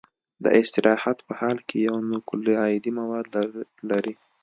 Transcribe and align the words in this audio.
د 0.43 0.45
استراحت 0.61 1.17
په 1.27 1.33
حال 1.39 1.57
کې 1.67 1.75
یو 1.87 1.95
نوکلوئیدي 2.09 2.91
مواد 2.99 3.27
لري. 3.89 4.15